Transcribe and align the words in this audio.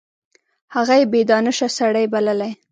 هغه 0.75 0.93
یې 0.99 1.05
بې 1.11 1.21
دانشه 1.29 1.67
سړی 1.77 2.05
بللی. 2.13 2.51